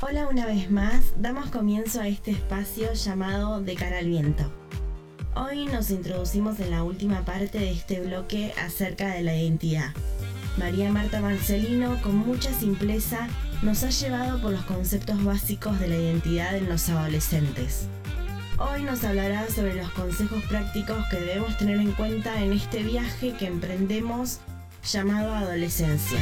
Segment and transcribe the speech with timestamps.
[0.00, 4.50] Hola una vez más, damos comienzo a este espacio llamado De cara al viento.
[5.34, 9.92] Hoy nos introducimos en la última parte de este bloque acerca de la identidad.
[10.56, 13.28] María Marta Marcelino, con mucha simpleza,
[13.62, 17.86] nos ha llevado por los conceptos básicos de la identidad en los adolescentes.
[18.60, 23.32] Hoy nos hablará sobre los consejos prácticos que debemos tener en cuenta en este viaje
[23.36, 24.40] que emprendemos
[24.82, 26.18] llamado adolescencia.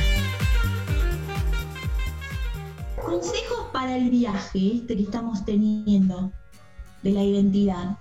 [3.02, 6.30] Consejos para el viaje que estamos teniendo
[7.02, 7.96] de la identidad.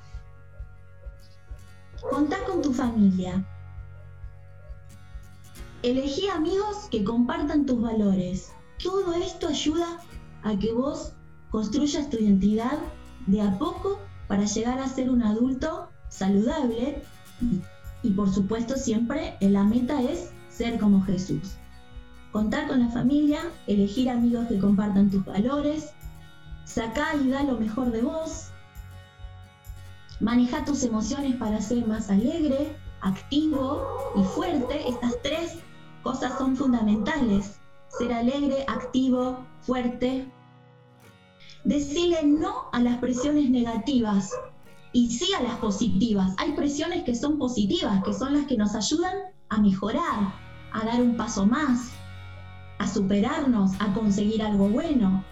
[2.10, 3.42] Contá con tu familia.
[5.82, 8.52] Elegí amigos que compartan tus valores.
[8.84, 10.02] Todo esto ayuda
[10.44, 11.14] a que vos
[11.52, 12.80] construyas tu identidad
[13.28, 13.98] de a poco
[14.28, 17.04] para llegar a ser un adulto saludable
[18.04, 21.58] y, por supuesto siempre la meta es ser como Jesús.
[22.32, 25.94] Contar con la familia, elegir amigos que compartan tus valores,
[26.66, 28.50] sacar y da lo mejor de vos,
[30.20, 34.88] manejar tus emociones para ser más alegre, activo y fuerte.
[34.90, 35.58] Estas tres
[36.04, 37.60] cosas son fundamentales.
[37.98, 40.32] Ser alegre, activo, fuerte.
[41.66, 44.32] Decirle no a las presiones negativas
[44.94, 46.36] y sí a las positivas.
[46.38, 49.16] Hay presiones que son positivas, que son las que nos ayudan
[49.50, 50.32] a mejorar,
[50.72, 51.90] a dar un paso más,
[52.78, 55.24] a superarnos, a conseguir algo bueno.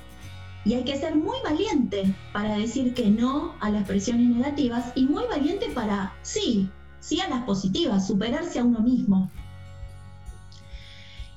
[0.65, 5.05] Y hay que ser muy valiente para decir que no a las presiones negativas y
[5.05, 6.67] muy valiente para sí,
[6.99, 9.29] sí a las positivas, superarse a uno mismo.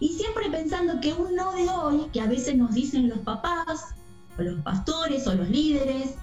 [0.00, 3.94] Y siempre pensando que un no de hoy, que a veces nos dicen los papás,
[4.39, 6.15] o los pastores, o los líderes,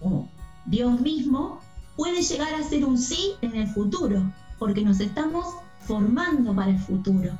[0.00, 0.26] o
[0.66, 1.60] Dios mismo,
[1.96, 4.22] puede llegar a ser un sí en el futuro,
[4.58, 7.32] porque nos estamos formando para el futuro.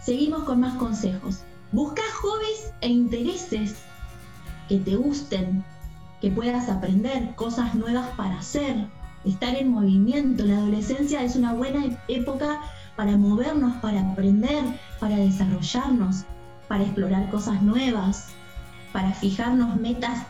[0.00, 1.42] Seguimos con más consejos.
[1.70, 3.76] Busca hobbies e intereses
[4.68, 5.64] que te gusten,
[6.20, 8.86] que puedas aprender cosas nuevas para hacer,
[9.24, 10.44] estar en movimiento.
[10.44, 12.60] La adolescencia es una buena época
[12.96, 14.64] para movernos, para aprender,
[15.00, 16.24] para desarrollarnos,
[16.68, 18.28] para explorar cosas nuevas,
[18.92, 20.26] para fijarnos metas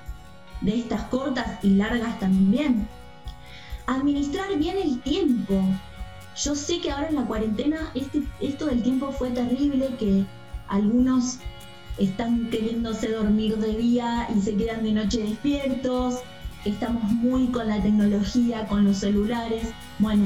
[0.61, 2.89] de estas cortas y largas también.
[3.87, 5.61] Administrar bien el tiempo.
[6.37, 10.25] Yo sé que ahora en la cuarentena este, esto del tiempo fue terrible, que
[10.69, 11.39] algunos
[11.99, 16.21] están queriéndose dormir de día y se quedan de noche despiertos,
[16.65, 19.69] estamos muy con la tecnología, con los celulares.
[19.99, 20.25] Bueno,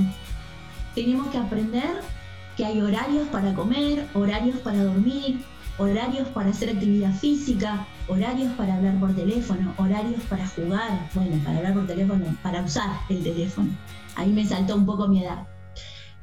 [0.94, 2.02] tenemos que aprender
[2.56, 5.42] que hay horarios para comer, horarios para dormir,
[5.78, 11.58] horarios para hacer actividad física, horarios para hablar por teléfono, horarios para jugar, bueno, para
[11.58, 13.70] hablar por teléfono, para usar el teléfono.
[14.16, 15.46] Ahí me saltó un poco mi edad.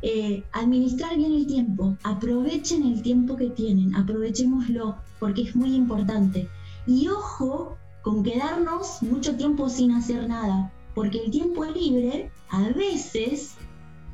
[0.02, 6.50] Eh, administrar bien el tiempo, aprovechen el tiempo que tienen, aprovechémoslo porque es muy importante.
[6.86, 13.56] Y ojo con quedarnos mucho tiempo sin hacer nada, porque el tiempo libre a veces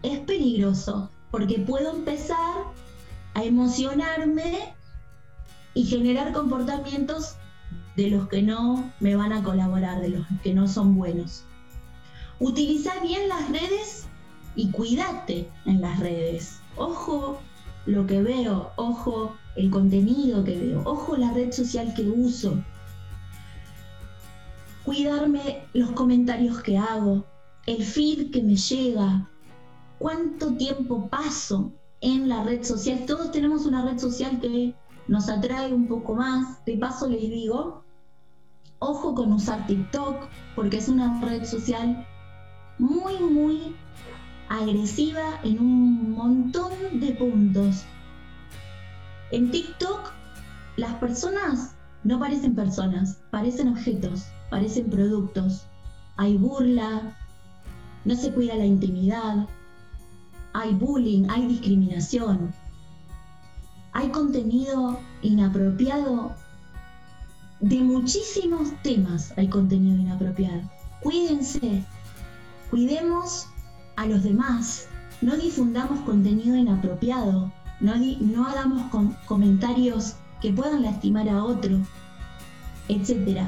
[0.04, 2.64] es peligroso porque puedo empezar
[3.34, 4.74] a emocionarme
[5.74, 7.36] y generar comportamientos
[8.00, 11.44] de los que no me van a colaborar, de los que no son buenos.
[12.40, 14.08] Utiliza bien las redes
[14.56, 16.62] y cuídate en las redes.
[16.78, 17.42] Ojo
[17.86, 22.64] lo que veo, ojo el contenido que veo, ojo la red social que uso.
[24.86, 27.26] Cuidarme los comentarios que hago,
[27.66, 29.30] el feed que me llega,
[29.98, 33.04] cuánto tiempo paso en la red social.
[33.06, 34.74] Todos tenemos una red social que
[35.10, 36.64] nos atrae un poco más.
[36.64, 37.84] De paso les digo,
[38.80, 42.06] ojo con usar TikTok, porque es una red social
[42.78, 43.76] muy, muy
[44.50, 47.84] agresiva en un montón de puntos.
[49.32, 50.12] En TikTok
[50.78, 55.68] las personas no parecen personas, parecen objetos, parecen productos.
[56.16, 57.18] Hay burla,
[58.06, 59.48] no se cuida la intimidad,
[60.54, 62.54] hay bullying, hay discriminación,
[63.92, 66.34] hay contenido inapropiado
[67.60, 70.62] de muchísimos temas, hay contenido inapropiado.
[71.02, 71.84] Cuídense,
[72.70, 73.48] cuidemos
[73.96, 74.88] a los demás,
[75.22, 78.84] no difundamos contenido inapropiado, no, no hagamos
[79.26, 81.78] comentarios que puedan lastimar a otro,
[82.88, 83.42] etc.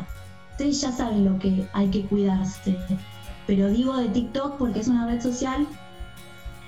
[0.52, 2.78] Ustedes ya saben lo que hay que cuidarse,
[3.48, 5.68] pero digo de TikTok porque es una red social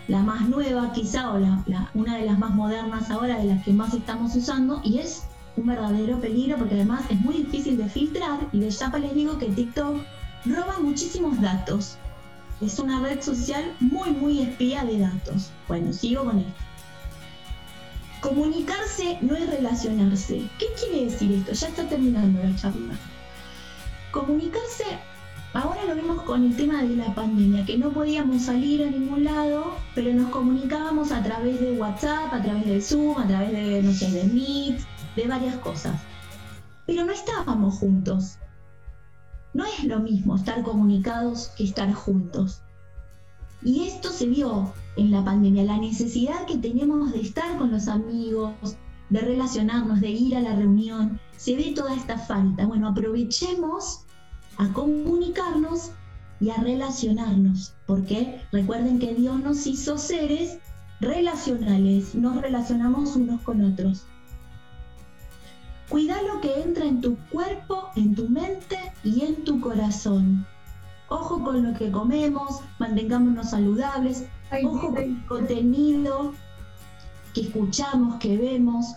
[0.08, 3.74] la más nueva quizá o la, una de las más modernas ahora, de las que
[3.74, 5.24] más estamos usando, y es
[5.56, 9.38] un verdadero peligro porque además es muy difícil de filtrar y de chapa les digo
[9.38, 9.98] que TikTok
[10.46, 11.98] roba muchísimos datos.
[12.62, 15.52] es una red social muy, muy espía de datos.
[15.68, 16.54] Bueno, sigo con esto.
[18.22, 20.44] Comunicarse no es relacionarse.
[20.58, 21.52] ¿Qué quiere decir esto?
[21.52, 22.94] Ya está terminando la charla.
[24.12, 24.86] Comunicarse,
[25.54, 29.26] ahora lo vemos con el tema de la pandemia, que no podíamos salir a ningún
[29.26, 33.84] lado, pero nos comunicábamos a través de WhatsApp, a través de Zoom, a través de,
[33.84, 34.80] no sé, de Meet,
[35.16, 36.00] de varias cosas.
[36.86, 38.38] Pero no estábamos juntos.
[39.54, 42.62] No es lo mismo estar comunicados que estar juntos.
[43.62, 47.88] Y esto se vio en la pandemia, la necesidad que tenemos de estar con los
[47.88, 48.54] amigos,
[49.10, 51.20] de relacionarnos, de ir a la reunión.
[51.38, 52.66] Se ve toda esta falta.
[52.66, 54.06] Bueno, aprovechemos
[54.58, 55.92] a comunicarnos
[56.40, 60.60] y a relacionarnos, porque recuerden que Dios nos hizo seres
[61.00, 64.06] relacionales, nos relacionamos unos con otros.
[65.90, 70.46] Cuida lo que entra en tu cuerpo, en tu mente y en tu corazón.
[71.10, 74.26] Ojo con lo que comemos, mantengámonos saludables,
[74.64, 76.34] ojo con el contenido
[77.34, 78.96] que escuchamos, que vemos.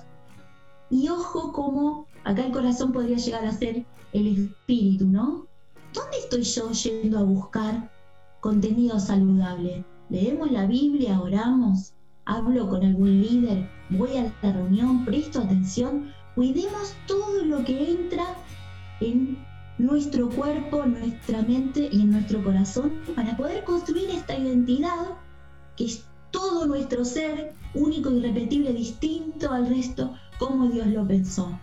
[0.89, 5.47] Y ojo como acá el corazón podría llegar a ser el espíritu, ¿no?
[5.93, 7.91] ¿Dónde estoy yo yendo a buscar
[8.41, 9.85] contenido saludable?
[10.09, 11.21] ¿Leemos la Biblia?
[11.21, 11.95] ¿Oramos?
[12.25, 13.69] ¿Hablo con algún líder?
[13.91, 15.05] ¿Voy a la reunión?
[15.05, 16.13] ¿Presto atención?
[16.37, 18.37] Cuidemos todo lo que entra
[19.01, 19.39] en
[19.79, 25.17] nuestro cuerpo, nuestra mente y en nuestro corazón para poder construir esta identidad
[25.79, 31.59] que es todo nuestro ser, único, irrepetible, distinto al resto, como Dios lo pensó.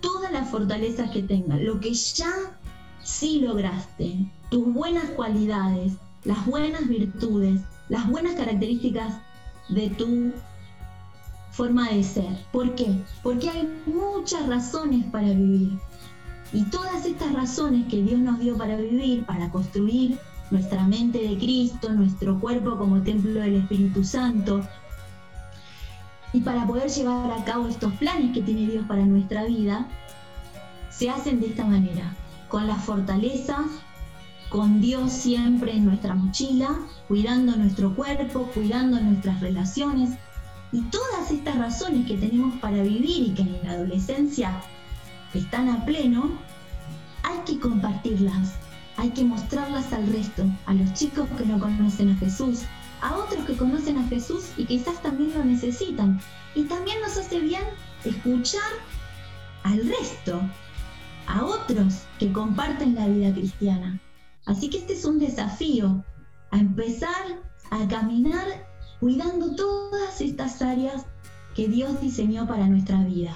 [0.00, 2.32] Todas las fortalezas que tengas, lo que ya
[3.04, 5.92] sí lograste, tus buenas cualidades,
[6.24, 9.14] las buenas virtudes, las buenas características
[9.68, 10.32] de tu
[11.50, 12.44] forma de ser.
[12.52, 13.02] ¿Por qué?
[13.22, 15.78] Porque hay muchas razones para vivir.
[16.52, 20.18] Y todas estas razones que Dios nos dio para vivir, para construir
[20.50, 24.60] nuestra mente de Cristo, nuestro cuerpo como templo del Espíritu Santo,
[26.32, 29.86] y para poder llevar a cabo estos planes que tiene Dios para nuestra vida,
[30.88, 32.14] se hacen de esta manera,
[32.48, 33.66] con las fortalezas,
[34.48, 36.76] con Dios siempre en nuestra mochila,
[37.08, 40.18] cuidando nuestro cuerpo, cuidando nuestras relaciones,
[40.72, 44.60] y todas estas razones que tenemos para vivir y que en la adolescencia
[45.34, 46.30] están a pleno,
[47.22, 48.54] hay que compartirlas,
[48.96, 52.62] hay que mostrarlas al resto, a los chicos que no conocen a Jesús,
[53.00, 56.20] a otros que conocen a Jesús y quizás también lo necesitan.
[56.54, 57.62] Y también nos hace bien
[58.04, 58.70] escuchar
[59.62, 60.40] al resto,
[61.26, 64.00] a otros que comparten la vida cristiana.
[64.46, 66.04] Así que este es un desafío,
[66.50, 67.40] a empezar
[67.70, 68.69] a caminar
[69.00, 71.06] cuidando todas estas áreas
[71.54, 73.34] que Dios diseñó para nuestra vida.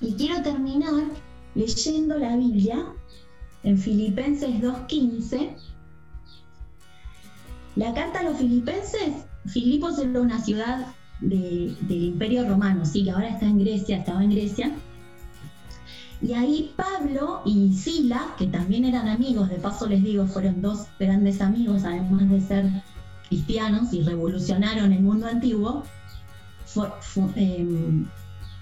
[0.00, 1.04] Y quiero terminar
[1.54, 2.84] leyendo la Biblia
[3.64, 5.56] en Filipenses 2.15.
[7.76, 10.86] La carta a los filipenses, Filipos era una ciudad
[11.20, 14.72] del Imperio Romano, sí, que ahora está en Grecia, estaba en Grecia.
[16.20, 20.86] Y ahí Pablo y Sila, que también eran amigos, de paso les digo, fueron dos
[20.98, 22.70] grandes amigos, además de ser
[23.32, 25.84] cristianos y revolucionaron el mundo antiguo,
[27.36, 28.06] em,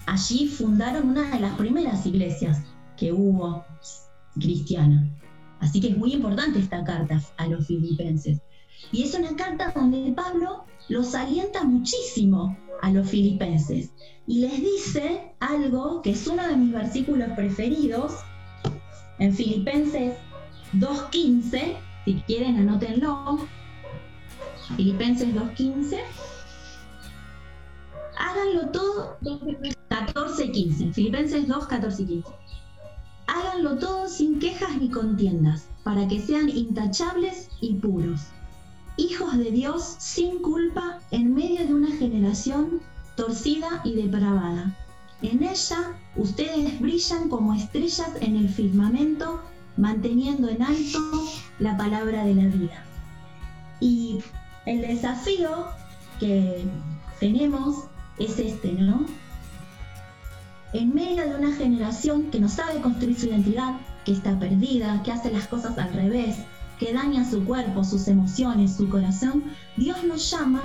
[0.07, 2.63] allí fundaron una de las primeras iglesias
[2.97, 3.65] que hubo
[4.39, 5.11] cristiana.
[5.59, 8.41] Así que es muy importante esta carta a los filipenses.
[8.93, 13.91] Y es una carta donde Pablo los alienta muchísimo a los filipenses
[14.27, 18.13] y les dice algo que es uno de mis versículos preferidos
[19.19, 20.15] en Filipenses
[20.75, 23.41] 2.15, si quieren anótenlo,
[24.77, 25.99] Filipenses 2.15.
[28.19, 30.93] Háganlo todo 14.15.
[30.93, 32.29] Filipenses 2, 14 y 15.
[33.27, 38.21] Háganlo todo sin quejas ni contiendas, para que sean intachables y puros.
[38.97, 42.81] Hijos de Dios sin culpa en medio de una generación
[43.17, 44.77] torcida y depravada.
[45.23, 49.41] En ella ustedes brillan como estrellas en el firmamento,
[49.77, 50.99] manteniendo en alto
[51.59, 52.85] la palabra de la vida.
[53.81, 54.19] Y
[54.67, 55.67] el desafío
[56.19, 56.65] que
[57.19, 57.85] tenemos
[58.19, 59.07] es este, ¿no?
[60.73, 63.75] En medio de una generación que no sabe construir su identidad,
[64.05, 66.37] que está perdida, que hace las cosas al revés,
[66.79, 69.45] que daña su cuerpo, sus emociones, su corazón,
[69.77, 70.63] Dios nos llama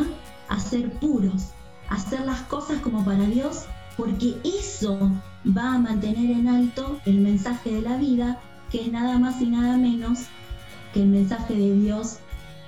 [0.47, 1.49] a ser puros,
[1.89, 3.65] a hacer las cosas como para Dios,
[3.97, 5.11] porque eso
[5.45, 8.39] va a mantener en alto el mensaje de la vida,
[8.71, 10.19] que es nada más y nada menos
[10.93, 12.19] que el mensaje de Dios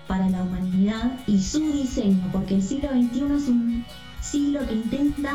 [0.08, 3.86] para la humanidad y su diseño, porque el siglo XXI es un
[4.22, 5.34] siglo que intenta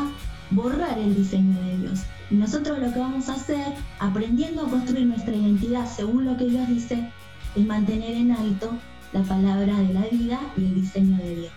[0.51, 1.99] borrar el diseño de Dios.
[2.29, 6.45] Y nosotros lo que vamos a hacer, aprendiendo a construir nuestra identidad según lo que
[6.45, 7.09] Dios dice,
[7.55, 8.71] es mantener en alto
[9.11, 11.53] la palabra de la vida y el diseño de Dios.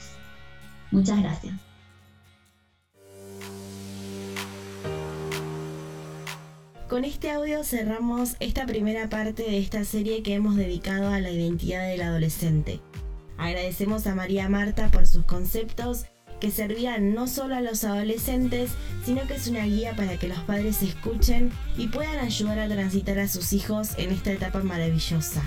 [0.90, 1.54] Muchas gracias.
[6.88, 11.30] Con este audio cerramos esta primera parte de esta serie que hemos dedicado a la
[11.30, 12.80] identidad del adolescente.
[13.38, 16.07] Agradecemos a María Marta por sus conceptos
[16.40, 18.71] que servían no solo a los adolescentes,
[19.05, 23.19] sino que es una guía para que los padres escuchen y puedan ayudar a transitar
[23.19, 25.43] a sus hijos en esta etapa maravillosa.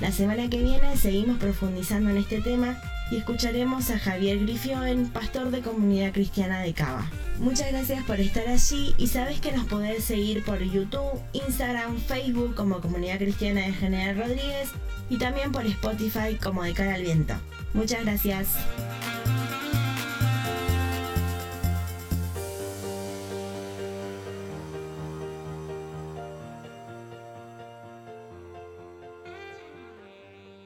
[0.00, 2.78] La semana que viene seguimos profundizando en este tema
[3.10, 7.08] y escucharemos a Javier Grifioen, pastor de Comunidad Cristiana de Cava.
[7.38, 12.54] Muchas gracias por estar allí y sabes que nos podés seguir por YouTube, Instagram, Facebook
[12.54, 14.70] como Comunidad Cristiana de General Rodríguez
[15.10, 17.34] y también por Spotify como De Cara al Viento.
[17.74, 18.48] Muchas gracias.